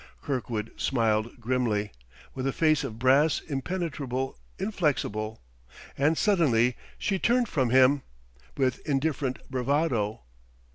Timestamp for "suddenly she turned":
6.17-7.47